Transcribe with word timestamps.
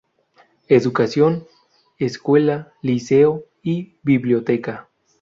Educación: 0.67 1.45
escuela, 1.99 2.73
liceo 2.81 3.43
y 3.61 3.97
biblioteca. 4.01 4.89